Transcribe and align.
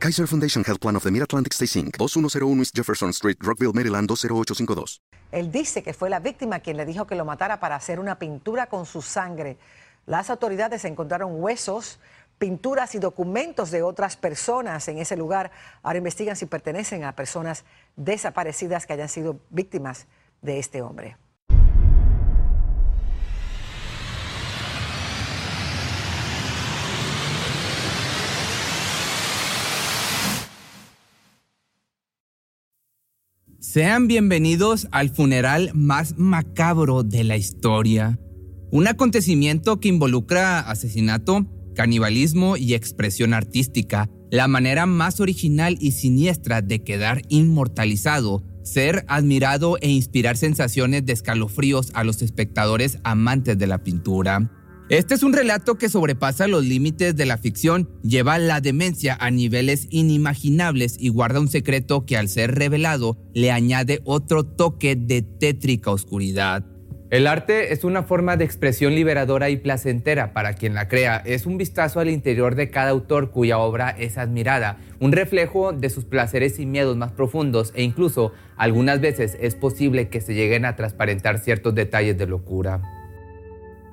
Kaiser 0.00 0.26
Foundation 0.26 0.64
Health 0.64 0.80
Plan 0.80 0.96
of 0.96 1.02
the 1.02 1.10
Mid-Atlantic 1.10 1.52
Stay 1.52 1.66
Inc., 1.78 1.98
2101 1.98 2.60
East 2.60 2.74
Jefferson 2.74 3.10
Street, 3.10 3.36
Rockville, 3.42 3.74
Maryland, 3.74 4.08
20852. 4.08 5.02
Él 5.30 5.52
dice 5.52 5.82
que 5.82 5.92
fue 5.92 6.08
la 6.08 6.20
víctima 6.20 6.60
quien 6.60 6.78
le 6.78 6.86
dijo 6.86 7.06
que 7.06 7.14
lo 7.14 7.26
matara 7.26 7.60
para 7.60 7.76
hacer 7.76 8.00
una 8.00 8.18
pintura 8.18 8.66
con 8.68 8.86
su 8.86 9.02
sangre. 9.02 9.58
Las 10.06 10.30
autoridades 10.30 10.86
encontraron 10.86 11.32
huesos, 11.34 12.00
pinturas 12.38 12.94
y 12.94 12.98
documentos 12.98 13.70
de 13.70 13.82
otras 13.82 14.16
personas 14.16 14.88
en 14.88 14.96
ese 14.96 15.18
lugar. 15.18 15.50
Ahora 15.82 15.98
investigan 15.98 16.34
si 16.34 16.46
pertenecen 16.46 17.04
a 17.04 17.14
personas 17.14 17.66
desaparecidas 17.96 18.86
que 18.86 18.94
hayan 18.94 19.10
sido 19.10 19.38
víctimas 19.50 20.06
de 20.40 20.60
este 20.60 20.80
hombre. 20.80 21.18
Sean 33.60 34.08
bienvenidos 34.08 34.88
al 34.90 35.10
funeral 35.10 35.72
más 35.74 36.16
macabro 36.16 37.02
de 37.02 37.24
la 37.24 37.36
historia. 37.36 38.18
Un 38.70 38.88
acontecimiento 38.88 39.80
que 39.80 39.88
involucra 39.88 40.60
asesinato, 40.60 41.44
canibalismo 41.74 42.56
y 42.56 42.72
expresión 42.72 43.34
artística, 43.34 44.08
la 44.30 44.48
manera 44.48 44.86
más 44.86 45.20
original 45.20 45.76
y 45.78 45.92
siniestra 45.92 46.62
de 46.62 46.82
quedar 46.82 47.20
inmortalizado, 47.28 48.42
ser 48.62 49.04
admirado 49.08 49.76
e 49.82 49.90
inspirar 49.90 50.38
sensaciones 50.38 51.04
de 51.04 51.12
escalofríos 51.12 51.90
a 51.92 52.02
los 52.02 52.22
espectadores 52.22 52.98
amantes 53.04 53.58
de 53.58 53.66
la 53.66 53.84
pintura. 53.84 54.50
Este 54.90 55.14
es 55.14 55.22
un 55.22 55.32
relato 55.32 55.78
que 55.78 55.88
sobrepasa 55.88 56.48
los 56.48 56.64
límites 56.64 57.14
de 57.14 57.24
la 57.24 57.38
ficción, 57.38 57.88
lleva 58.02 58.38
la 58.38 58.60
demencia 58.60 59.16
a 59.20 59.30
niveles 59.30 59.86
inimaginables 59.90 60.96
y 60.98 61.10
guarda 61.10 61.38
un 61.38 61.46
secreto 61.46 62.04
que 62.04 62.16
al 62.16 62.28
ser 62.28 62.56
revelado 62.56 63.16
le 63.32 63.52
añade 63.52 64.00
otro 64.04 64.42
toque 64.42 64.96
de 64.96 65.22
tétrica 65.22 65.92
oscuridad. 65.92 66.64
El 67.08 67.28
arte 67.28 67.72
es 67.72 67.84
una 67.84 68.02
forma 68.02 68.36
de 68.36 68.44
expresión 68.44 68.96
liberadora 68.96 69.48
y 69.48 69.58
placentera 69.58 70.32
para 70.32 70.54
quien 70.54 70.74
la 70.74 70.88
crea. 70.88 71.22
Es 71.24 71.46
un 71.46 71.56
vistazo 71.56 72.00
al 72.00 72.10
interior 72.10 72.56
de 72.56 72.70
cada 72.70 72.90
autor 72.90 73.30
cuya 73.30 73.58
obra 73.58 73.90
es 73.90 74.18
admirada, 74.18 74.78
un 74.98 75.12
reflejo 75.12 75.72
de 75.72 75.88
sus 75.88 76.04
placeres 76.04 76.58
y 76.58 76.66
miedos 76.66 76.96
más 76.96 77.12
profundos 77.12 77.72
e 77.76 77.84
incluso 77.84 78.32
algunas 78.56 79.00
veces 79.00 79.38
es 79.40 79.54
posible 79.54 80.08
que 80.08 80.20
se 80.20 80.34
lleguen 80.34 80.64
a 80.64 80.74
transparentar 80.74 81.38
ciertos 81.38 81.76
detalles 81.76 82.18
de 82.18 82.26
locura. 82.26 82.99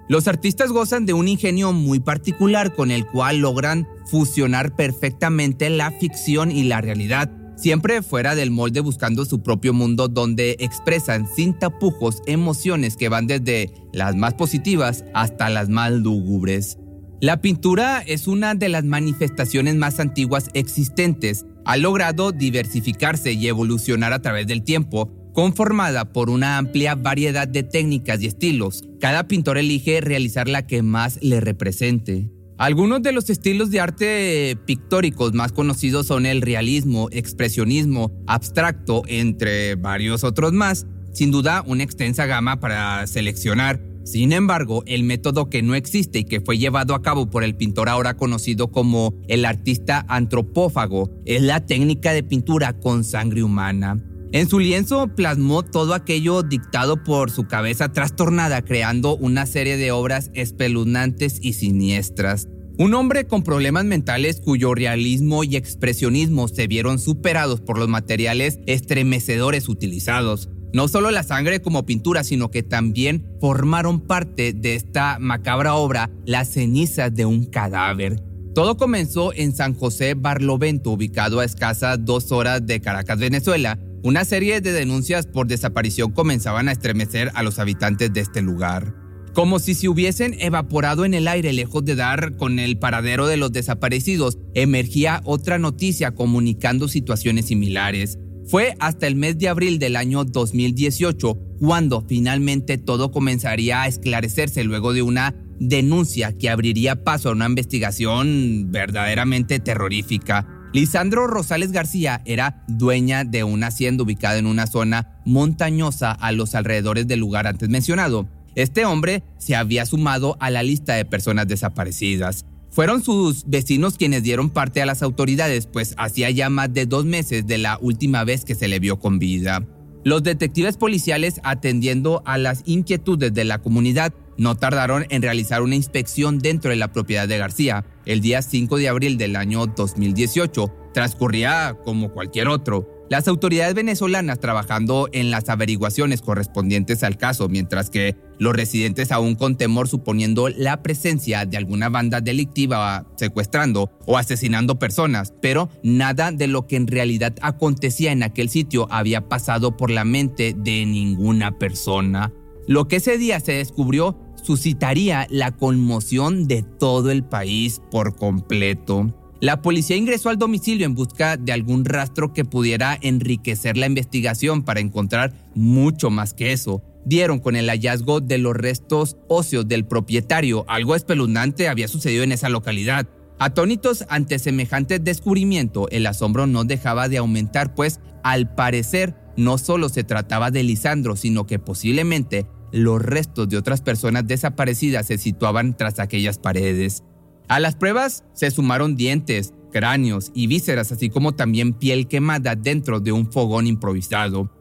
Los 0.09 0.27
artistas 0.29 0.71
gozan 0.71 1.05
de 1.05 1.13
un 1.13 1.27
ingenio 1.27 1.73
muy 1.73 1.99
particular 1.99 2.73
con 2.73 2.91
el 2.91 3.05
cual 3.05 3.39
logran 3.39 3.87
fusionar 4.05 4.73
perfectamente 4.75 5.69
la 5.69 5.91
ficción 5.91 6.49
y 6.49 6.63
la 6.63 6.79
realidad, 6.79 7.29
siempre 7.57 8.01
fuera 8.01 8.33
del 8.33 8.51
molde 8.51 8.79
buscando 8.79 9.25
su 9.25 9.43
propio 9.43 9.73
mundo 9.73 10.07
donde 10.07 10.55
expresan 10.59 11.27
sin 11.27 11.59
tapujos 11.59 12.21
emociones 12.25 12.95
que 12.95 13.09
van 13.09 13.27
desde 13.27 13.73
las 13.91 14.15
más 14.15 14.35
positivas 14.35 15.03
hasta 15.13 15.49
las 15.49 15.67
más 15.67 15.91
lúgubres. 15.91 16.77
La 17.19 17.41
pintura 17.41 18.01
es 18.01 18.27
una 18.27 18.53
de 18.53 18.69
las 18.69 18.85
manifestaciones 18.85 19.75
más 19.75 19.99
antiguas 19.99 20.49
existentes. 20.53 21.45
Ha 21.65 21.75
logrado 21.75 22.31
diversificarse 22.31 23.33
y 23.33 23.47
evolucionar 23.47 24.13
a 24.13 24.21
través 24.21 24.45
del 24.45 24.63
tiempo, 24.63 25.11
conformada 25.37 26.13
por 26.13 26.31
una 26.31 26.57
amplia 26.57 26.95
variedad 26.95 27.47
de 27.47 27.61
técnicas 27.61 28.19
y 28.23 28.25
estilos. 28.25 28.83
Cada 28.99 29.27
pintor 29.27 29.59
elige 29.59 30.01
realizar 30.01 30.47
la 30.47 30.65
que 30.65 30.81
más 30.81 31.19
le 31.21 31.39
represente. 31.39 32.31
Algunos 32.57 33.03
de 33.03 33.11
los 33.11 33.29
estilos 33.29 33.69
de 33.69 33.79
arte 33.79 34.57
pictóricos 34.65 35.35
más 35.35 35.51
conocidos 35.51 36.07
son 36.07 36.25
el 36.25 36.41
realismo, 36.41 37.07
expresionismo, 37.11 38.11
abstracto, 38.25 39.03
entre 39.05 39.75
varios 39.75 40.23
otros 40.23 40.53
más. 40.53 40.87
Sin 41.13 41.29
duda, 41.29 41.63
una 41.67 41.83
extensa 41.83 42.25
gama 42.25 42.59
para 42.59 43.05
seleccionar. 43.05 43.79
Sin 44.05 44.31
embargo, 44.31 44.81
el 44.87 45.03
método 45.03 45.51
que 45.51 45.61
no 45.61 45.75
existe 45.75 46.17
y 46.17 46.23
que 46.23 46.41
fue 46.41 46.57
llevado 46.57 46.95
a 46.95 47.03
cabo 47.03 47.29
por 47.29 47.43
el 47.43 47.55
pintor 47.55 47.89
ahora 47.89 48.17
conocido 48.17 48.71
como 48.71 49.13
el 49.27 49.45
artista 49.45 50.03
antropófago 50.09 51.11
es 51.27 51.43
la 51.43 51.63
técnica 51.63 52.11
de 52.11 52.23
pintura 52.23 52.79
con 52.79 53.03
sangre 53.03 53.43
humana. 53.43 54.03
En 54.33 54.49
su 54.49 54.59
lienzo 54.59 55.07
plasmó 55.07 55.63
todo 55.63 55.93
aquello 55.93 56.43
dictado 56.43 57.01
por 57.01 57.31
su 57.31 57.47
cabeza 57.47 57.93
trastornada, 57.93 58.61
creando 58.61 59.15
una 59.15 59.45
serie 59.45 59.77
de 59.77 59.91
obras 59.91 60.31
espeluznantes 60.33 61.39
y 61.41 61.53
siniestras. 61.53 62.49
Un 62.77 62.93
hombre 62.93 63.25
con 63.25 63.41
problemas 63.41 63.85
mentales 63.85 64.41
cuyo 64.41 64.75
realismo 64.75 65.45
y 65.45 65.55
expresionismo 65.55 66.49
se 66.49 66.67
vieron 66.67 66.99
superados 66.99 67.61
por 67.61 67.79
los 67.79 67.87
materiales 67.87 68.59
estremecedores 68.67 69.69
utilizados. 69.69 70.49
No 70.73 70.89
solo 70.89 71.09
la 71.09 71.23
sangre 71.23 71.61
como 71.61 71.85
pintura, 71.85 72.25
sino 72.25 72.51
que 72.51 72.63
también 72.63 73.25
formaron 73.39 74.01
parte 74.01 74.51
de 74.51 74.75
esta 74.75 75.17
macabra 75.19 75.75
obra 75.75 76.11
las 76.25 76.49
cenizas 76.49 77.15
de 77.15 77.25
un 77.25 77.45
cadáver. 77.45 78.21
Todo 78.53 78.75
comenzó 78.75 79.33
en 79.33 79.55
San 79.55 79.73
José 79.73 80.15
Barlovento, 80.15 80.91
ubicado 80.91 81.39
a 81.39 81.45
escasas 81.45 82.03
dos 82.03 82.31
horas 82.31 82.65
de 82.65 82.81
Caracas, 82.81 83.19
Venezuela, 83.19 83.79
una 84.07 84.23
serie 84.23 84.61
de 84.61 84.71
denuncias 84.71 85.27
por 85.27 85.47
desaparición 85.47 86.11
comenzaban 86.11 86.69
a 86.69 86.71
estremecer 86.71 87.29
a 87.33 87.43
los 87.43 87.59
habitantes 87.59 88.13
de 88.13 88.21
este 88.21 88.41
lugar. 88.41 88.95
Como 89.33 89.59
si 89.59 89.73
se 89.73 89.89
hubiesen 89.89 90.33
evaporado 90.39 91.03
en 91.03 91.13
el 91.13 91.27
aire 91.27 91.51
lejos 91.51 91.83
de 91.83 91.95
dar 91.95 92.37
con 92.37 92.57
el 92.57 92.79
paradero 92.79 93.27
de 93.27 93.35
los 93.35 93.51
desaparecidos, 93.51 94.37
emergía 94.53 95.21
otra 95.25 95.59
noticia 95.59 96.15
comunicando 96.15 96.87
situaciones 96.87 97.47
similares. 97.47 98.17
Fue 98.47 98.75
hasta 98.79 99.07
el 99.07 99.17
mes 99.17 99.37
de 99.39 99.49
abril 99.49 99.77
del 99.77 99.97
año 99.97 100.23
2018 100.23 101.37
cuando 101.59 102.05
finalmente 102.07 102.77
todo 102.77 103.11
comenzaría 103.11 103.81
a 103.81 103.87
esclarecerse 103.87 104.63
luego 104.63 104.93
de 104.93 105.01
una 105.01 105.35
denuncia 105.59 106.31
que 106.31 106.49
abriría 106.49 107.03
paso 107.03 107.27
a 107.27 107.33
una 107.33 107.47
investigación 107.47 108.71
verdaderamente 108.71 109.59
terrorífica. 109.59 110.56
Lisandro 110.73 111.27
Rosales 111.27 111.71
García 111.71 112.21
era 112.25 112.63
dueña 112.67 113.23
de 113.23 113.43
una 113.43 113.67
hacienda 113.67 114.03
ubicada 114.03 114.37
en 114.37 114.45
una 114.45 114.67
zona 114.67 115.19
montañosa 115.25 116.11
a 116.11 116.31
los 116.33 116.55
alrededores 116.55 117.07
del 117.07 117.21
lugar 117.21 117.47
antes 117.47 117.69
mencionado. 117.69 118.27
Este 118.55 118.85
hombre 118.85 119.23
se 119.37 119.55
había 119.55 119.85
sumado 119.85 120.35
a 120.39 120.49
la 120.49 120.63
lista 120.63 120.95
de 120.95 121.05
personas 121.05 121.47
desaparecidas. 121.47 122.45
Fueron 122.69 123.01
sus 123.01 123.45
vecinos 123.47 123.97
quienes 123.97 124.23
dieron 124.23 124.49
parte 124.49 124.81
a 124.81 124.85
las 124.85 125.01
autoridades, 125.01 125.67
pues 125.67 125.95
hacía 125.97 126.29
ya 126.31 126.49
más 126.49 126.73
de 126.73 126.85
dos 126.85 127.05
meses 127.05 127.47
de 127.47 127.57
la 127.57 127.79
última 127.81 128.23
vez 128.23 128.43
que 128.43 128.55
se 128.55 128.67
le 128.67 128.79
vio 128.79 128.99
con 128.99 129.19
vida. 129.19 129.65
Los 130.03 130.21
detectives 130.23 130.77
policiales, 130.77 131.39
atendiendo 131.43 132.21
a 132.25 132.37
las 132.37 132.63
inquietudes 132.65 133.33
de 133.33 133.45
la 133.45 133.59
comunidad, 133.59 134.13
no 134.37 134.55
tardaron 134.55 135.05
en 135.09 135.21
realizar 135.21 135.61
una 135.61 135.75
inspección 135.75 136.39
dentro 136.39 136.71
de 136.71 136.77
la 136.77 136.91
propiedad 136.91 137.27
de 137.27 137.37
García. 137.37 137.85
El 138.05 138.21
día 138.21 138.41
5 138.41 138.77
de 138.77 138.89
abril 138.89 139.17
del 139.17 139.35
año 139.35 139.65
2018 139.67 140.73
transcurría 140.93 141.77
como 141.83 142.11
cualquier 142.11 142.47
otro. 142.47 142.97
Las 143.09 143.29
autoridades 143.29 143.73
venezolanas 143.73 144.39
trabajando 144.39 145.07
en 145.13 145.31
las 145.31 145.47
averiguaciones 145.47 146.21
correspondientes 146.21 147.03
al 147.03 147.17
caso, 147.17 147.47
mientras 147.47 147.89
que 147.89 148.17
los 148.37 148.53
residentes 148.53 149.13
aún 149.13 149.35
con 149.35 149.55
temor 149.55 149.87
suponiendo 149.87 150.49
la 150.49 150.83
presencia 150.83 151.45
de 151.45 151.55
alguna 151.55 151.87
banda 151.87 152.19
delictiva 152.19 153.07
secuestrando 153.15 153.91
o 154.05 154.17
asesinando 154.17 154.77
personas, 154.77 155.33
pero 155.41 155.69
nada 155.83 156.33
de 156.33 156.47
lo 156.47 156.67
que 156.67 156.75
en 156.75 156.87
realidad 156.87 157.33
acontecía 157.41 158.11
en 158.11 158.23
aquel 158.23 158.49
sitio 158.49 158.87
había 158.91 159.29
pasado 159.29 159.77
por 159.77 159.89
la 159.89 160.03
mente 160.03 160.53
de 160.57 160.85
ninguna 160.85 161.57
persona. 161.57 162.33
Lo 162.67 162.89
que 162.89 162.97
ese 162.97 163.17
día 163.17 163.39
se 163.39 163.53
descubrió 163.53 164.19
suscitaría 164.47 165.27
la 165.29 165.51
conmoción 165.51 166.47
de 166.47 166.63
todo 166.63 167.11
el 167.11 167.25
país 167.25 167.81
por 167.91 168.15
completo. 168.15 169.13
La 169.41 169.61
policía 169.61 169.97
ingresó 169.97 170.29
al 170.29 170.37
domicilio 170.37 170.85
en 170.85 170.95
busca 170.95 171.35
de 171.35 171.51
algún 171.51 171.83
rastro 171.83 172.31
que 172.31 172.45
pudiera 172.45 172.97
enriquecer 173.01 173.75
la 173.75 173.87
investigación 173.87 174.63
para 174.63 174.79
encontrar 174.79 175.33
mucho 175.53 176.09
más 176.09 176.33
que 176.33 176.53
eso. 176.53 176.81
Dieron 177.03 177.39
con 177.39 177.57
el 177.57 177.67
hallazgo 177.67 178.21
de 178.21 178.37
los 178.37 178.55
restos 178.55 179.17
óseos 179.27 179.67
del 179.67 179.85
propietario. 179.85 180.63
Algo 180.69 180.95
espeluznante 180.95 181.67
había 181.67 181.89
sucedido 181.89 182.23
en 182.23 182.31
esa 182.31 182.47
localidad. 182.47 183.05
Atónitos 183.39 184.05
ante 184.07 184.39
semejante 184.39 184.99
descubrimiento, 184.99 185.89
el 185.89 186.07
asombro 186.07 186.47
no 186.47 186.63
dejaba 186.63 187.09
de 187.09 187.17
aumentar, 187.17 187.75
pues 187.75 187.99
al 188.23 188.55
parecer 188.55 189.13
no 189.35 189.57
solo 189.57 189.89
se 189.89 190.05
trataba 190.05 190.51
de 190.51 190.63
Lisandro, 190.63 191.17
sino 191.17 191.45
que 191.45 191.59
posiblemente 191.59 192.47
los 192.71 193.01
restos 193.01 193.49
de 193.49 193.57
otras 193.57 193.81
personas 193.81 194.27
desaparecidas 194.27 195.07
se 195.07 195.17
situaban 195.17 195.75
tras 195.75 195.99
aquellas 195.99 196.37
paredes. 196.37 197.03
A 197.47 197.59
las 197.59 197.75
pruebas 197.75 198.23
se 198.33 198.51
sumaron 198.51 198.95
dientes, 198.95 199.53
cráneos 199.71 200.31
y 200.33 200.47
vísceras, 200.47 200.91
así 200.91 201.09
como 201.09 201.35
también 201.35 201.73
piel 201.73 202.07
quemada 202.07 202.55
dentro 202.55 202.99
de 202.99 203.11
un 203.11 203.31
fogón 203.31 203.67
improvisado. 203.67 204.51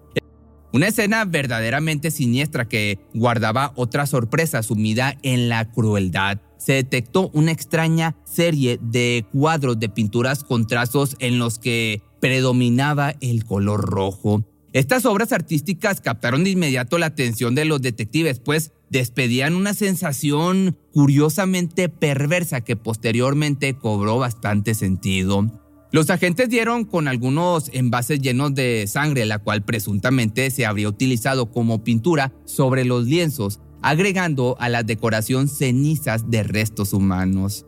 Una 0.73 0.89
escena 0.89 1.25
verdaderamente 1.25 2.11
siniestra 2.11 2.69
que 2.69 2.99
guardaba 3.15 3.73
otra 3.77 4.07
sorpresa 4.07 4.63
sumida 4.63 5.17
en 5.23 5.49
la 5.49 5.71
crueldad 5.71 6.41
se 6.59 6.73
detectó 6.75 7.31
una 7.33 7.53
extraña 7.53 8.17
serie 8.25 8.79
de 8.81 9.27
cuadros 9.33 9.79
de 9.79 9.89
pinturas 9.89 10.45
con 10.45 10.67
trazos 10.67 11.17
en 11.19 11.39
los 11.39 11.59
que 11.59 12.03
predominaba 12.21 13.15
el 13.21 13.45
color 13.45 13.83
rojo. 13.83 14.45
Estas 14.77 15.07
obras 15.07 15.33
artísticas 15.33 16.03
captaron 16.03 16.45
de 16.45 16.51
inmediato 16.51 16.99
la 16.99 17.07
atención 17.07 17.55
de 17.55 17.65
los 17.65 17.81
detectives, 17.81 18.41
pues 18.41 18.73
despedían 18.91 19.55
una 19.55 19.73
sensación 19.73 20.77
curiosamente 20.93 21.89
perversa 21.89 22.61
que 22.61 22.77
posteriormente 22.77 23.73
cobró 23.79 24.19
bastante 24.19 24.75
sentido. 24.75 25.51
Los 25.93 26.11
agentes 26.11 26.51
dieron 26.51 26.85
con 26.85 27.09
algunos 27.09 27.71
envases 27.73 28.21
llenos 28.21 28.55
de 28.55 28.85
sangre, 28.87 29.25
la 29.25 29.39
cual 29.39 29.65
presuntamente 29.65 30.51
se 30.51 30.67
habría 30.67 30.91
utilizado 30.91 31.51
como 31.51 31.83
pintura 31.83 32.35
sobre 32.45 32.85
los 32.85 33.07
lienzos, 33.07 33.61
agregando 33.81 34.59
a 34.61 34.69
la 34.69 34.83
decoración 34.83 35.49
cenizas 35.49 36.31
de 36.31 36.43
restos 36.43 36.93
humanos. 36.93 37.65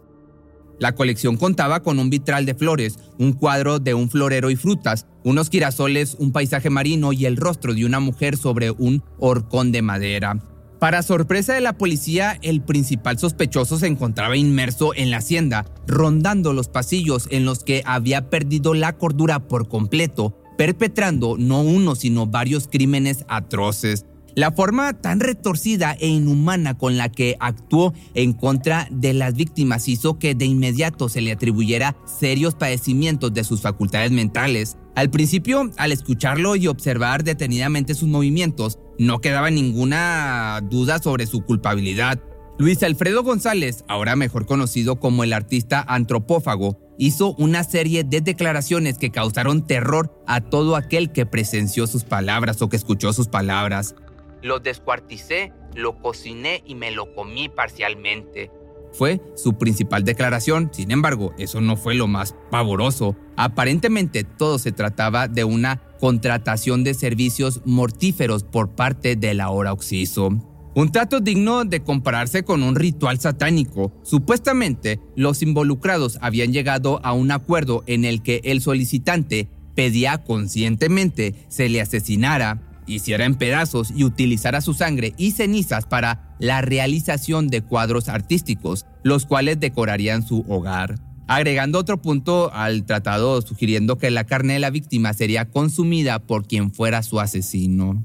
La 0.79 0.95
colección 0.95 1.37
contaba 1.37 1.83
con 1.83 1.99
un 1.99 2.11
vitral 2.11 2.47
de 2.47 2.55
flores, 2.55 2.99
un 3.19 3.33
cuadro 3.33 3.79
de 3.79 3.95
un 3.95 4.09
florero 4.11 4.51
y 4.51 4.57
frutas, 4.57 5.07
unos 5.25 5.51
girasoles, 5.51 6.17
un 6.19 6.33
paisaje 6.33 6.71
marino 6.71 7.13
y 7.13 7.27
el 7.27 7.37
rostro 7.37 7.75
de 7.75 7.85
una 7.85 8.01
mujer 8.01 8.37
sobre 8.37 8.71
un 8.71 9.03
horcón 9.19 9.73
de 9.73 9.83
madera. 9.83 10.39
Para 10.79 11.03
sorpresa 11.03 11.55
de 11.55 11.61
la 11.61 11.73
policía, 11.73 12.39
el 12.41 12.61
principal 12.61 13.19
sospechoso 13.19 13.79
se 13.79 13.89
encontraba 13.89 14.37
inmerso 14.37 14.95
en 14.95 15.11
la 15.11 15.17
hacienda, 15.17 15.67
rondando 15.89 16.53
los 16.53 16.69
pasillos 16.69 17.27
en 17.33 17.45
los 17.45 17.65
que 17.65 17.83
había 17.85 18.31
perdido 18.31 18.75
la 18.75 18.97
cordura 18.97 19.49
por 19.49 19.69
completo, 19.69 20.39
perpetrando 20.57 21.37
no 21.37 21.63
uno 21.63 21.97
sino 21.97 22.27
varios 22.27 22.69
crímenes 22.69 23.25
atroces. 23.27 24.07
La 24.35 24.53
forma 24.53 24.93
tan 24.93 25.21
retorcida 25.21 25.97
e 25.99 26.07
inhumana 26.07 26.77
con 26.79 26.97
la 26.97 27.09
que 27.09 27.37
actuó 27.41 27.93
en 28.15 28.33
contra 28.33 28.87
de 28.91 29.13
las 29.13 29.35
víctimas 29.35 29.89
hizo 29.89 30.19
que 30.19 30.35
de 30.35 30.45
inmediato 30.45 31.09
se 31.09 31.21
le 31.21 31.33
atribuyera 31.33 31.97
serios 32.07 32.55
padecimientos 32.55 33.35
de 33.35 33.45
sus 33.45 33.63
facultades 33.63 34.13
mentales. 34.13 34.77
Al 34.95 35.11
principio, 35.11 35.71
al 35.77 35.93
escucharlo 35.93 36.57
y 36.57 36.67
observar 36.67 37.25
detenidamente 37.25 37.95
sus 37.95 38.09
movimientos, 38.09 38.79
no 38.99 39.21
quedaba 39.21 39.51
ninguna 39.51 40.61
duda 40.69 40.99
sobre 40.99 41.27
su 41.27 41.43
culpabilidad. 41.43 42.21
Luis 42.59 42.83
Alfredo 42.83 43.23
González, 43.23 43.85
ahora 43.87 44.17
mejor 44.17 44.45
conocido 44.45 44.99
como 44.99 45.23
el 45.23 45.33
artista 45.33 45.81
antropófago, 45.87 46.77
hizo 46.99 47.35
una 47.37 47.63
serie 47.63 48.03
de 48.03 48.21
declaraciones 48.21 48.99
que 48.99 49.11
causaron 49.11 49.65
terror 49.65 50.21
a 50.27 50.41
todo 50.41 50.75
aquel 50.75 51.13
que 51.13 51.27
presenció 51.27 51.87
sus 51.87 52.03
palabras 52.03 52.61
o 52.61 52.69
que 52.69 52.77
escuchó 52.77 53.13
sus 53.13 53.29
palabras. 53.29 53.95
Lo 54.43 54.61
descuarticé, 54.61 55.53
lo 55.75 55.99
cociné 56.01 56.63
y 56.67 56.75
me 56.75 56.91
lo 56.91 57.15
comí 57.15 57.49
parcialmente. 57.49 58.51
Fue 58.93 59.21
su 59.37 59.59
principal 59.59 60.05
declaración, 60.05 60.71
sin 60.73 60.91
embargo, 60.91 61.35
eso 61.39 61.61
no 61.61 61.77
fue 61.77 61.95
lo 61.95 62.07
más 62.07 62.35
pavoroso. 62.51 63.17
Aparentemente 63.37 64.25
todo 64.25 64.59
se 64.59 64.73
trataba 64.73 65.29
de 65.29 65.45
una 65.45 65.83
contratación 66.01 66.85
de 66.85 66.95
servicios 66.95 67.61
mortíferos 67.65 68.45
por 68.45 68.71
parte 68.71 69.17
del 69.17 69.41
ahora 69.41 69.73
Oxiso. 69.73 70.31
Un 70.75 70.93
trato 70.93 71.21
digno 71.21 71.65
de 71.65 71.83
compararse 71.83 72.45
con 72.45 72.63
un 72.63 72.77
ritual 72.77 73.19
satánico. 73.19 73.93
Supuestamente, 74.05 75.01
los 75.17 75.43
involucrados 75.43 76.19
habían 76.21 76.53
llegado 76.53 77.01
a 77.03 77.13
un 77.13 77.33
acuerdo 77.33 77.83
en 77.87 78.05
el 78.05 78.23
que 78.23 78.41
el 78.45 78.61
solicitante 78.61 79.49
pedía 79.75 80.25
conscientemente 80.25 81.35
se 81.49 81.69
le 81.69 81.81
asesinara 81.81 82.68
hiciera 82.89 83.25
en 83.25 83.37
pedazos 83.37 83.93
y 83.95 84.05
utilizara 84.05 84.61
su 84.61 84.75
sangre 84.75 85.15
y 85.17 85.33
cenizas 85.33 85.87
para 85.87 86.35
la 86.39 86.61
realización 86.61 87.49
de 87.49 87.63
cuadros 87.63 88.09
artísticos, 88.09 88.87
los 89.03 89.27
cuales 89.27 89.61
decorarían 89.61 90.27
su 90.27 90.45
hogar. 90.49 90.97
Agregando 91.27 91.79
otro 91.79 92.01
punto 92.01 92.51
al 92.55 92.87
tratado 92.87 93.43
sugiriendo 93.43 93.99
que 93.99 94.11
la 94.11 94.25
carne 94.25 94.55
de 94.55 94.61
la 94.61 94.71
víctima 94.71 95.13
sería 95.13 95.51
consumida 95.51 96.21
por 96.21 96.47
quien 96.47 96.73
fuera 96.73 97.03
su 97.03 97.21
asesino. 97.21 98.05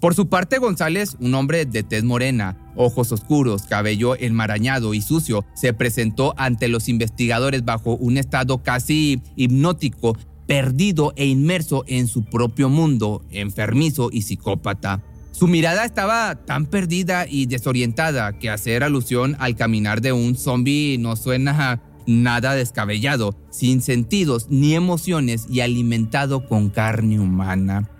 Por 0.00 0.14
su 0.14 0.28
parte, 0.28 0.58
González, 0.58 1.16
un 1.18 1.34
hombre 1.34 1.64
de 1.64 1.82
tez 1.82 2.04
morena, 2.04 2.58
ojos 2.76 3.10
oscuros, 3.10 3.62
cabello 3.62 4.16
enmarañado 4.16 4.92
y 4.92 5.00
sucio, 5.00 5.46
se 5.54 5.72
presentó 5.72 6.34
ante 6.36 6.68
los 6.68 6.90
investigadores 6.90 7.64
bajo 7.64 7.94
un 7.96 8.18
estado 8.18 8.62
casi 8.62 9.22
hipnótico 9.34 10.18
perdido 10.46 11.12
e 11.16 11.26
inmerso 11.26 11.84
en 11.86 12.06
su 12.06 12.24
propio 12.24 12.68
mundo, 12.68 13.24
enfermizo 13.30 14.10
y 14.12 14.22
psicópata. 14.22 15.02
Su 15.32 15.48
mirada 15.48 15.84
estaba 15.84 16.36
tan 16.44 16.66
perdida 16.66 17.26
y 17.28 17.46
desorientada 17.46 18.38
que 18.38 18.50
hacer 18.50 18.84
alusión 18.84 19.36
al 19.40 19.56
caminar 19.56 20.00
de 20.00 20.12
un 20.12 20.36
zombie 20.36 20.96
no 20.98 21.16
suena 21.16 21.82
nada 22.06 22.54
descabellado, 22.54 23.34
sin 23.50 23.82
sentidos 23.82 24.46
ni 24.50 24.74
emociones 24.74 25.46
y 25.50 25.60
alimentado 25.60 26.46
con 26.46 26.70
carne 26.70 27.18
humana. 27.18 27.90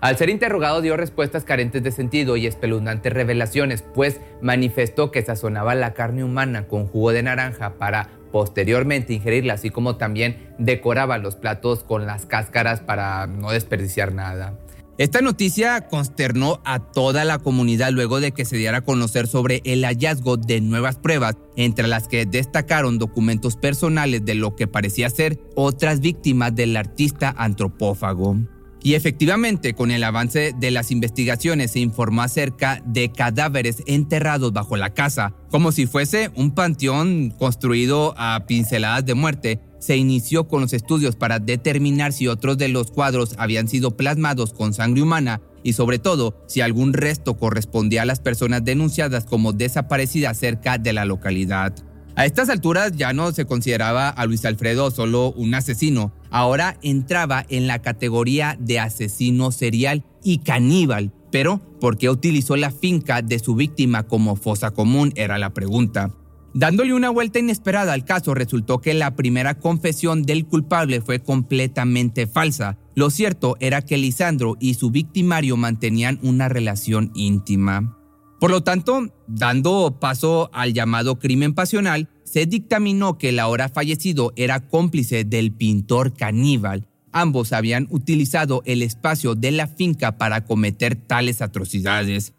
Al 0.00 0.16
ser 0.16 0.30
interrogado 0.30 0.80
dio 0.80 0.96
respuestas 0.96 1.42
carentes 1.42 1.82
de 1.82 1.90
sentido 1.90 2.36
y 2.36 2.46
espeluznantes 2.46 3.12
revelaciones, 3.12 3.82
pues 3.82 4.20
manifestó 4.40 5.10
que 5.10 5.22
sazonaba 5.22 5.74
la 5.74 5.92
carne 5.92 6.22
humana 6.22 6.68
con 6.68 6.86
jugo 6.86 7.10
de 7.10 7.24
naranja 7.24 7.74
para 7.78 8.08
posteriormente 8.30 9.12
ingerirla, 9.12 9.54
así 9.54 9.70
como 9.70 9.96
también 9.96 10.54
decoraba 10.58 11.18
los 11.18 11.36
platos 11.36 11.82
con 11.84 12.06
las 12.06 12.26
cáscaras 12.26 12.80
para 12.80 13.26
no 13.26 13.50
desperdiciar 13.50 14.12
nada. 14.12 14.58
Esta 14.98 15.20
noticia 15.20 15.82
consternó 15.82 16.60
a 16.64 16.80
toda 16.80 17.24
la 17.24 17.38
comunidad 17.38 17.92
luego 17.92 18.18
de 18.18 18.32
que 18.32 18.44
se 18.44 18.56
diera 18.56 18.78
a 18.78 18.80
conocer 18.80 19.28
sobre 19.28 19.62
el 19.64 19.84
hallazgo 19.84 20.36
de 20.36 20.60
nuevas 20.60 20.96
pruebas, 20.96 21.36
entre 21.54 21.86
las 21.86 22.08
que 22.08 22.26
destacaron 22.26 22.98
documentos 22.98 23.54
personales 23.54 24.24
de 24.24 24.34
lo 24.34 24.56
que 24.56 24.66
parecía 24.66 25.08
ser 25.08 25.38
otras 25.54 26.00
víctimas 26.00 26.52
del 26.56 26.76
artista 26.76 27.32
antropófago. 27.38 28.38
Y 28.82 28.94
efectivamente, 28.94 29.74
con 29.74 29.90
el 29.90 30.04
avance 30.04 30.54
de 30.56 30.70
las 30.70 30.90
investigaciones 30.90 31.72
se 31.72 31.80
informó 31.80 32.22
acerca 32.22 32.80
de 32.86 33.10
cadáveres 33.10 33.82
enterrados 33.86 34.52
bajo 34.52 34.76
la 34.76 34.94
casa, 34.94 35.34
como 35.50 35.72
si 35.72 35.86
fuese 35.86 36.30
un 36.36 36.52
panteón 36.52 37.34
construido 37.36 38.14
a 38.16 38.46
pinceladas 38.46 39.04
de 39.04 39.14
muerte. 39.14 39.60
Se 39.80 39.96
inició 39.96 40.46
con 40.48 40.60
los 40.60 40.72
estudios 40.72 41.16
para 41.16 41.38
determinar 41.38 42.12
si 42.12 42.28
otros 42.28 42.56
de 42.58 42.68
los 42.68 42.90
cuadros 42.90 43.34
habían 43.38 43.68
sido 43.68 43.96
plasmados 43.96 44.52
con 44.52 44.74
sangre 44.74 45.02
humana 45.02 45.40
y 45.62 45.72
sobre 45.72 45.98
todo 45.98 46.44
si 46.46 46.60
algún 46.60 46.92
resto 46.92 47.36
correspondía 47.36 48.02
a 48.02 48.06
las 48.06 48.20
personas 48.20 48.64
denunciadas 48.64 49.24
como 49.24 49.52
desaparecidas 49.52 50.38
cerca 50.38 50.78
de 50.78 50.92
la 50.92 51.04
localidad. 51.04 51.74
A 52.18 52.26
estas 52.26 52.48
alturas 52.48 52.92
ya 52.96 53.12
no 53.12 53.30
se 53.30 53.44
consideraba 53.44 54.08
a 54.08 54.26
Luis 54.26 54.44
Alfredo 54.44 54.90
solo 54.90 55.30
un 55.32 55.54
asesino, 55.54 56.12
ahora 56.30 56.78
entraba 56.82 57.44
en 57.48 57.66
la 57.66 57.80
categoría 57.80 58.56
de 58.60 58.80
asesino 58.80 59.52
serial 59.52 60.04
y 60.22 60.38
caníbal. 60.38 61.12
Pero, 61.30 61.60
¿por 61.80 61.98
qué 61.98 62.08
utilizó 62.10 62.56
la 62.56 62.70
finca 62.70 63.22
de 63.22 63.38
su 63.38 63.54
víctima 63.54 64.04
como 64.04 64.36
fosa 64.36 64.70
común? 64.70 65.12
Era 65.14 65.38
la 65.38 65.52
pregunta. 65.54 66.14
Dándole 66.54 66.94
una 66.94 67.10
vuelta 67.10 67.38
inesperada 67.38 67.92
al 67.92 68.04
caso, 68.04 68.34
resultó 68.34 68.80
que 68.80 68.94
la 68.94 69.14
primera 69.14 69.54
confesión 69.54 70.22
del 70.22 70.46
culpable 70.46 71.00
fue 71.02 71.20
completamente 71.20 72.26
falsa. 72.26 72.78
Lo 72.94 73.10
cierto 73.10 73.56
era 73.60 73.82
que 73.82 73.98
Lisandro 73.98 74.56
y 74.58 74.74
su 74.74 74.90
victimario 74.90 75.56
mantenían 75.56 76.18
una 76.22 76.48
relación 76.48 77.12
íntima. 77.14 77.97
Por 78.38 78.50
lo 78.52 78.62
tanto, 78.62 79.08
dando 79.26 79.98
paso 80.00 80.48
al 80.52 80.72
llamado 80.72 81.18
crimen 81.18 81.54
pasional, 81.54 82.08
se 82.22 82.46
dictaminó 82.46 83.18
que 83.18 83.30
el 83.30 83.40
ahora 83.40 83.68
fallecido 83.68 84.32
era 84.36 84.60
cómplice 84.60 85.24
del 85.24 85.52
pintor 85.52 86.14
caníbal. 86.14 86.86
Ambos 87.10 87.52
habían 87.52 87.88
utilizado 87.90 88.62
el 88.64 88.82
espacio 88.82 89.34
de 89.34 89.50
la 89.50 89.66
finca 89.66 90.18
para 90.18 90.44
cometer 90.44 90.94
tales 90.94 91.42
atrocidades. 91.42 92.34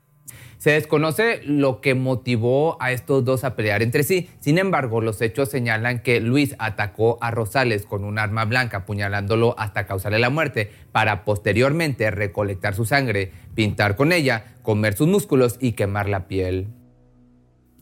Se 0.60 0.72
desconoce 0.72 1.40
lo 1.46 1.80
que 1.80 1.96
motivó 1.96 2.76
a 2.82 2.92
estos 2.92 3.24
dos 3.24 3.46
a 3.46 3.56
pelear 3.56 3.82
entre 3.82 4.04
sí. 4.04 4.30
Sin 4.42 4.58
embargo, 4.58 5.00
los 5.00 5.22
hechos 5.22 5.50
señalan 5.50 6.04
que 6.04 6.20
Luis 6.20 6.54
atacó 6.60 7.18
a 7.22 7.32
Rosales 7.32 7.86
con 7.86 8.04
un 8.04 8.20
arma 8.20 8.44
blanca, 8.44 8.80
apuñalándolo 8.80 9.58
hasta 9.58 9.88
causarle 9.88 10.20
la 10.20 10.30
muerte, 10.30 10.70
para 10.92 11.24
posteriormente 11.24 12.12
recolectar 12.12 12.76
su 12.76 12.84
sangre, 12.84 13.32
pintar 13.56 13.96
con 13.96 14.12
ella, 14.12 14.58
comer 14.62 14.98
sus 14.98 15.08
músculos 15.08 15.56
y 15.62 15.72
quemar 15.72 16.10
la 16.10 16.28
piel. 16.28 16.68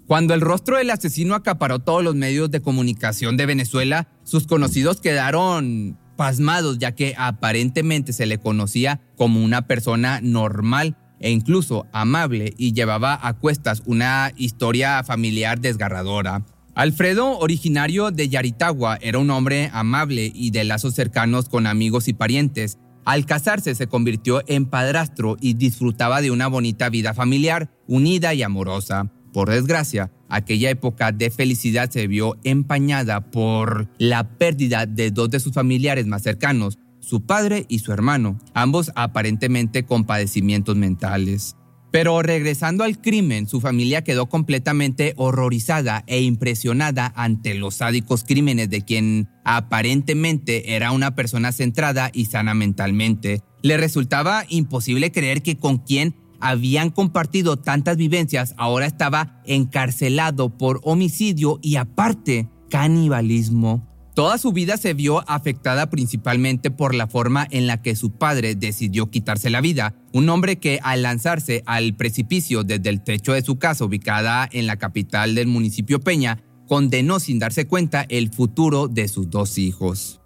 Cuando 0.05 0.35
el 0.35 0.41
rostro 0.41 0.77
del 0.77 0.91
asesino 0.91 1.33
acaparó 1.33 1.79
todos 1.79 2.03
los 2.03 2.13
medios 2.13 2.51
de 2.51 2.61
comunicación 2.61 3.37
de 3.37 3.47
Venezuela, 3.47 4.07
sus 4.23 4.45
conocidos 4.45 5.01
quedaron 5.01 5.97
pasmados 6.15 6.77
ya 6.77 6.93
que 6.93 7.15
aparentemente 7.17 8.13
se 8.13 8.27
le 8.27 8.37
conocía 8.37 9.01
como 9.15 9.43
una 9.43 9.65
persona 9.65 10.19
normal 10.21 10.95
e 11.19 11.31
incluso 11.31 11.85
amable 11.91 12.53
y 12.57 12.73
llevaba 12.73 13.19
a 13.21 13.33
cuestas 13.33 13.83
una 13.85 14.31
historia 14.35 15.03
familiar 15.03 15.59
desgarradora. 15.59 16.45
Alfredo, 16.75 17.39
originario 17.39 18.11
de 18.11 18.29
Yaritagua, 18.29 18.99
era 19.01 19.17
un 19.17 19.31
hombre 19.31 19.71
amable 19.73 20.31
y 20.33 20.51
de 20.51 20.63
lazos 20.63 20.93
cercanos 20.93 21.49
con 21.49 21.65
amigos 21.65 22.07
y 22.07 22.13
parientes. 22.13 22.77
Al 23.03 23.25
casarse 23.25 23.73
se 23.73 23.87
convirtió 23.87 24.43
en 24.47 24.67
padrastro 24.67 25.37
y 25.41 25.55
disfrutaba 25.55 26.21
de 26.21 26.29
una 26.29 26.47
bonita 26.47 26.89
vida 26.89 27.15
familiar, 27.15 27.71
unida 27.87 28.35
y 28.35 28.43
amorosa. 28.43 29.11
Por 29.33 29.49
desgracia, 29.49 30.11
aquella 30.29 30.69
época 30.69 31.11
de 31.11 31.31
felicidad 31.31 31.89
se 31.89 32.07
vio 32.07 32.37
empañada 32.43 33.31
por 33.31 33.89
la 33.97 34.37
pérdida 34.37 34.85
de 34.85 35.09
dos 35.09 35.29
de 35.29 35.39
sus 35.39 35.53
familiares 35.53 36.05
más 36.05 36.21
cercanos, 36.21 36.77
su 37.07 37.21
padre 37.21 37.65
y 37.69 37.79
su 37.79 37.93
hermano, 37.93 38.37
ambos 38.53 38.91
aparentemente 38.95 39.85
con 39.85 40.03
padecimientos 40.03 40.75
mentales. 40.75 41.55
Pero 41.89 42.21
regresando 42.21 42.83
al 42.83 42.99
crimen, 42.99 43.47
su 43.47 43.61
familia 43.61 44.03
quedó 44.03 44.27
completamente 44.27 45.13
horrorizada 45.15 46.03
e 46.05 46.21
impresionada 46.21 47.13
ante 47.15 47.53
los 47.53 47.75
sádicos 47.75 48.25
crímenes 48.25 48.69
de 48.69 48.81
quien 48.81 49.29
aparentemente 49.45 50.75
era 50.75 50.91
una 50.91 51.15
persona 51.15 51.53
centrada 51.53 52.11
y 52.13 52.25
sana 52.25 52.53
mentalmente. 52.53 53.41
Le 53.61 53.77
resultaba 53.77 54.43
imposible 54.49 55.13
creer 55.13 55.41
que 55.41 55.57
con 55.57 55.77
quien 55.77 56.13
habían 56.41 56.89
compartido 56.89 57.57
tantas 57.57 57.95
vivencias, 57.95 58.53
ahora 58.57 58.85
estaba 58.85 59.41
encarcelado 59.45 60.49
por 60.57 60.81
homicidio 60.83 61.57
y 61.61 61.77
aparte 61.77 62.49
canibalismo. 62.69 63.86
Toda 64.17 64.39
su 64.39 64.51
vida 64.51 64.77
se 64.77 64.95
vio 64.95 65.23
afectada 65.29 65.91
principalmente 65.91 66.71
por 66.71 66.95
la 66.95 67.05
forma 67.05 67.47
en 67.51 67.67
la 67.67 67.83
que 67.83 67.95
su 67.95 68.13
padre 68.13 68.55
decidió 68.55 69.11
quitarse 69.11 69.51
la 69.51 69.61
vida, 69.61 69.93
un 70.11 70.27
hombre 70.29 70.57
que 70.57 70.79
al 70.81 71.03
lanzarse 71.03 71.61
al 71.67 71.95
precipicio 71.95 72.63
desde 72.63 72.89
el 72.89 73.03
techo 73.03 73.33
de 73.33 73.43
su 73.43 73.59
casa 73.59 73.85
ubicada 73.85 74.49
en 74.51 74.65
la 74.65 74.77
capital 74.77 75.35
del 75.35 75.45
municipio 75.45 75.99
Peña, 75.99 76.41
condenó 76.67 77.19
sin 77.19 77.37
darse 77.37 77.67
cuenta 77.67 78.07
el 78.09 78.33
futuro 78.33 78.87
de 78.87 79.07
sus 79.07 79.29
dos 79.29 79.59
hijos. 79.59 80.19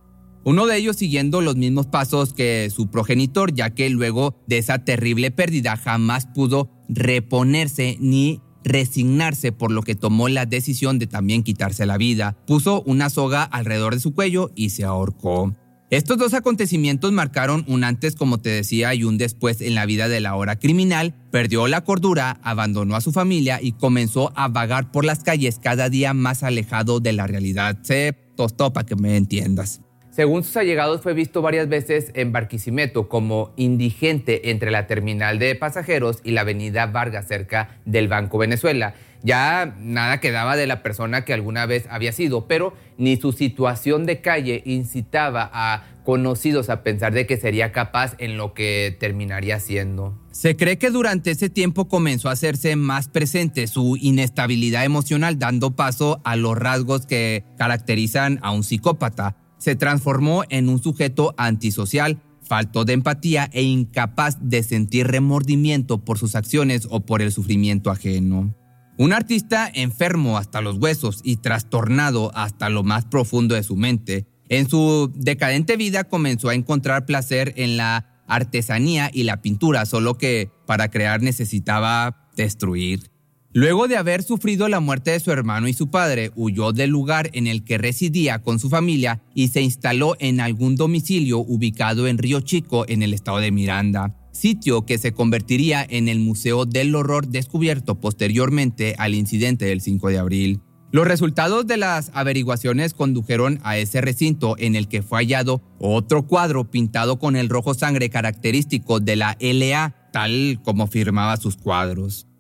Uno 0.45 0.67
de 0.67 0.77
ellos 0.77 0.95
siguiendo 0.95 1.41
los 1.41 1.57
mismos 1.57 1.88
pasos 1.88 2.31
que 2.31 2.69
su 2.74 2.89
progenitor, 2.89 3.53
ya 3.53 3.71
que 3.71 3.89
luego 3.89 4.41
de 4.48 4.60
esa 4.60 4.86
terrible 4.86 5.31
pérdida 5.31 5.75
jamás 5.75 6.27
pudo 6.27 6.71
reponerse 6.88 7.98
ni 8.00 8.39
resignarse 8.63 9.51
por 9.51 9.72
lo 9.72 9.82
que 9.82 9.96
tomó 9.96 10.30
la 10.30 10.46
decisión 10.46 11.00
de 11.00 11.08
también 11.08 11.44
quitarse 11.44 11.86
la 11.86 11.98
vida. 11.98 12.38
Puso 12.46 12.82
una 12.84 13.10
soga 13.10 13.44
alrededor 13.44 13.94
de 13.94 14.01
su 14.01 14.13
cuello 14.13 14.51
y 14.56 14.72
se 14.72 14.84
ahorcó. 14.84 15.56
Estos 15.91 16.18
dos 16.18 16.34
acontecimientos 16.34 17.12
marcaron 17.12 17.65
un 17.68 17.84
antes, 17.84 18.15
como 18.15 18.38
te 18.38 18.50
decía, 18.50 18.94
y 18.96 19.03
un 19.03 19.18
después 19.18 19.60
en 19.60 19.75
la 19.75 19.86
vida 19.86 20.08
de 20.08 20.22
la 20.22 20.36
hora 20.36 20.58
criminal. 20.58 21.13
Perdió 21.32 21.68
la 21.68 21.84
cordura, 21.84 22.39
abandonó 22.44 22.96
a 22.96 23.01
su 23.01 23.12
familia 23.12 23.60
y 23.62 23.74
comenzó 23.74 24.32
a 24.38 24.48
vagar 24.48 24.89
por 24.91 25.03
las 25.03 25.20
calles 25.22 25.60
cada 25.62 25.89
día 25.89 26.13
más 26.13 26.44
alejado 26.44 27.01
de 27.01 27.12
la 27.12 27.27
realidad. 27.27 27.77
Se 27.84 28.13
tostó 28.38 28.72
para 28.72 28.86
que 28.86 28.96
me 28.96 29.18
entiendas. 29.18 29.82
Según 30.12 30.44
sus 30.44 30.58
allegados, 30.58 31.01
fue 31.01 31.13
visto 31.13 31.41
varias 31.41 31.70
veces 31.70 32.12
en 32.15 32.34
Barquisimeto 32.34 33.08
como 33.08 33.53
indigente 33.56 34.50
entre 34.51 34.70
la 34.70 34.86
terminal 34.86 35.39
de 35.39 35.56
pasajeros 35.56 36.20
y 36.25 36.32
la 36.32 36.41
avenida 36.41 36.86
Vargas 36.88 37.30
cerca 37.30 37.80
del 37.86 38.10
Banco 38.10 38.38
Venezuela. 38.38 38.94
Ya 39.24 39.74
nada 39.80 40.20
quedaba 40.20 40.58
de 40.58 40.68
la 40.68 40.84
persona 40.84 41.24
que 41.24 41.34
alguna 41.34 41.65
vez 41.65 41.86
había 41.89 42.12
sido, 42.12 42.46
pero 42.46 42.74
ni 42.98 43.15
su 43.15 43.32
situación 43.32 44.06
de 44.06 44.20
calle 44.20 44.63
incitaba 44.65 45.50
a 45.53 45.86
conocidos 46.03 46.70
a 46.70 46.84
pensar 46.84 47.13
de 47.13 47.25
que 47.25 47.38
sería 47.38 47.72
capaz 47.72 48.15
en 48.18 48.36
lo 48.36 48.53
que 48.53 48.98
terminaría 49.00 49.62
siendo. 49.62 50.20
Se 50.32 50.58
cree 50.58 50.77
que 50.77 50.89
durante 50.89 51.32
ese 51.32 51.50
tiempo 51.50 51.88
comenzó 51.88 52.27
a 52.27 52.34
hacerse 52.34 52.75
más 52.75 53.08
presente 53.08 53.68
su 53.68 53.96
inestabilidad 54.01 54.84
emocional, 54.84 55.39
dando 55.39 55.75
paso 55.75 56.20
a 56.25 56.36
los 56.36 56.58
rasgos 56.58 57.06
que 57.06 57.46
caracterizan 57.58 58.39
a 58.41 58.51
un 58.51 58.63
psicópata 58.63 59.38
se 59.62 59.75
transformó 59.75 60.44
en 60.50 60.70
un 60.70 60.82
sujeto 60.82 61.36
antisocial, 61.38 62.20
falto 62.41 62.84
de 62.84 62.94
empatía 62.94 63.48
e 63.53 63.62
incapaz 63.62 64.38
de 64.41 64.63
sentir 64.63 65.06
remordimiento 65.08 66.03
por 66.03 66.18
sus 66.18 66.34
acciones 66.34 66.88
o 66.89 67.01
por 67.06 67.22
el 67.22 67.32
sufrimiento 67.32 67.91
ajeno. 67.91 68.56
Un 68.98 69.13
artista 69.13 69.70
enfermo 69.72 70.39
hasta 70.39 70.62
los 70.62 70.77
huesos 70.77 71.22
y 71.24 71.38
trastornado 71.38 72.32
hasta 72.34 72.70
lo 72.70 72.82
más 72.82 73.06
profundo 73.06 73.53
de 73.53 73.62
su 73.62 73.75
mente, 73.75 74.25
en 74.50 74.68
su 74.68 75.13
decadente 75.15 75.77
vida 75.77 76.06
comenzó 76.06 76.50
a 76.50 76.56
encontrar 76.56 77.06
placer 77.06 77.53
en 77.56 77.77
la 77.77 78.24
artesanía 78.27 79.12
y 79.13 79.24
la 79.24 79.44
pintura, 79.44 79.86
solo 79.86 80.18
que 80.18 80.50
para 80.65 80.89
crear 80.89 81.22
necesitaba 81.22 82.27
destruir. 82.36 83.12
Luego 83.53 83.89
de 83.89 83.98
haber 83.98 84.24
sufrido 84.24 84.70
la 84.70 84.79
muerte 84.79 85.12
de 85.12 85.20
su 85.20 85.29
hermano 85.29 85.67
y 85.67 85.74
su 85.74 85.89
padre, 85.89 86.31
huyó 86.36 86.72
del 86.72 86.89
lugar 86.89 87.29
en 87.34 87.48
el 87.48 87.65
que 87.65 87.77
residía 87.77 88.41
con 88.41 88.60
su 88.60 88.70
familia 88.70 89.22
y 89.36 89.50
se 89.50 89.62
instaló 89.62 90.15
en 90.20 90.39
algún 90.39 90.77
domicilio 90.77 91.39
ubicado 91.39 92.08
en 92.08 92.17
Río 92.17 92.39
Chico, 92.39 92.86
en 92.88 93.03
el 93.03 93.13
estado 93.13 93.39
de 93.39 93.51
Miranda, 93.51 94.15
sitio 94.31 94.86
que 94.86 94.98
se 94.98 95.12
convertiría 95.12 95.86
en 95.88 96.08
el 96.08 96.20
Museo 96.20 96.65
del 96.65 96.96
Horror 96.96 97.27
descubierto 97.27 98.00
posteriormente 98.00 98.96
al 98.98 99.15
incidente 99.15 99.65
del 99.65 99.81
5 99.81 100.08
de 100.08 100.17
abril. 100.17 100.62
Los 100.93 101.05
resultados 101.05 101.67
de 101.67 101.75
las 101.75 102.10
averiguaciones 102.13 102.93
condujeron 102.93 103.60
a 103.63 103.77
ese 103.77 104.00
recinto 104.00 104.55
en 104.60 104.77
el 104.77 104.88
que 104.88 105.01
fue 105.01 105.20
hallado 105.20 105.62
otro 105.77 106.25
cuadro 106.25 106.72
pintado 106.72 107.20
con 107.20 107.36
el 107.36 107.50
rojo 107.50 107.74
sangre 107.74 108.10
característico 108.10 109.01
de 109.01 109.17
la 109.17 109.38
LA, 109.41 110.10
tal 110.13 110.62
como 110.63 110.88
firmaba 110.88 111.36
sus 111.36 111.58
cuadros. 111.58 112.31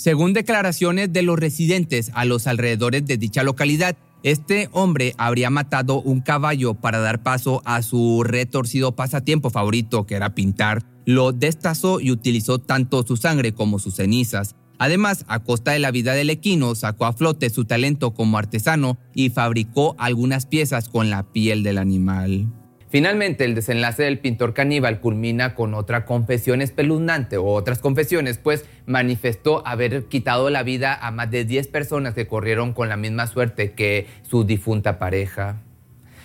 Según 0.00 0.32
declaraciones 0.32 1.12
de 1.12 1.20
los 1.20 1.38
residentes 1.38 2.10
a 2.14 2.24
los 2.24 2.46
alrededores 2.46 3.04
de 3.04 3.18
dicha 3.18 3.42
localidad, 3.42 3.98
este 4.22 4.70
hombre 4.72 5.12
habría 5.18 5.50
matado 5.50 6.00
un 6.00 6.22
caballo 6.22 6.72
para 6.72 7.00
dar 7.00 7.22
paso 7.22 7.60
a 7.66 7.82
su 7.82 8.22
retorcido 8.24 8.96
pasatiempo 8.96 9.50
favorito, 9.50 10.06
que 10.06 10.14
era 10.14 10.34
pintar. 10.34 10.86
Lo 11.04 11.32
destazó 11.32 12.00
y 12.00 12.12
utilizó 12.12 12.58
tanto 12.58 13.02
su 13.02 13.18
sangre 13.18 13.52
como 13.52 13.78
sus 13.78 13.96
cenizas. 13.96 14.56
Además, 14.78 15.26
a 15.28 15.40
costa 15.40 15.72
de 15.72 15.80
la 15.80 15.90
vida 15.90 16.14
del 16.14 16.30
equino, 16.30 16.74
sacó 16.74 17.04
a 17.04 17.12
flote 17.12 17.50
su 17.50 17.66
talento 17.66 18.14
como 18.14 18.38
artesano 18.38 18.96
y 19.14 19.28
fabricó 19.28 19.96
algunas 19.98 20.46
piezas 20.46 20.88
con 20.88 21.10
la 21.10 21.30
piel 21.30 21.62
del 21.62 21.76
animal. 21.76 22.48
Finalmente, 22.90 23.44
el 23.44 23.54
desenlace 23.54 24.02
del 24.02 24.18
pintor 24.18 24.52
caníbal 24.52 25.00
culmina 25.00 25.54
con 25.54 25.74
otra 25.74 26.04
confesión 26.04 26.60
espeluznante 26.60 27.36
o 27.36 27.46
otras 27.46 27.78
confesiones, 27.78 28.38
pues 28.38 28.64
manifestó 28.84 29.64
haber 29.64 30.06
quitado 30.06 30.50
la 30.50 30.64
vida 30.64 30.94
a 30.94 31.12
más 31.12 31.30
de 31.30 31.44
10 31.44 31.68
personas 31.68 32.14
que 32.14 32.26
corrieron 32.26 32.72
con 32.72 32.88
la 32.88 32.96
misma 32.96 33.28
suerte 33.28 33.72
que 33.72 34.08
su 34.28 34.42
difunta 34.42 34.98
pareja. 34.98 35.62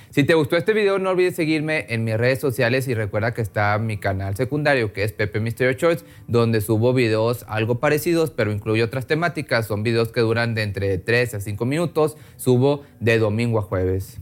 Si 0.09 0.23
te 0.23 0.33
gustó 0.33 0.55
este 0.55 0.73
video, 0.73 0.97
no 0.97 1.11
olvides 1.11 1.35
seguirme 1.35 1.85
en 1.89 2.03
mis 2.03 2.17
redes 2.17 2.39
sociales 2.39 2.87
y 2.87 2.95
recuerda 2.95 3.33
que 3.35 3.41
está 3.41 3.77
mi 3.77 3.97
canal 3.97 4.35
secundario, 4.35 4.91
que 4.91 5.03
es 5.03 5.11
Pepe 5.11 5.39
Mysterio 5.41 5.73
Choice, 5.73 6.03
donde 6.27 6.61
subo 6.61 6.93
videos 6.93 7.45
algo 7.47 7.79
parecidos, 7.79 8.31
pero 8.31 8.51
incluye 8.51 8.81
otras 8.81 9.05
temáticas. 9.05 9.67
Son 9.67 9.83
videos 9.83 10.11
que 10.11 10.21
duran 10.21 10.55
de 10.55 10.63
entre 10.63 10.97
3 10.97 11.35
a 11.35 11.41
5 11.41 11.65
minutos. 11.65 12.17
Subo 12.37 12.83
de 13.01 13.19
domingo 13.19 13.59
a 13.59 13.63
jueves. 13.63 14.21